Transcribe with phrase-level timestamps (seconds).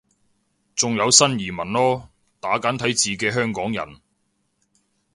[0.75, 2.07] 仲有新移民囉，
[2.39, 4.01] 打簡體字嘅香港人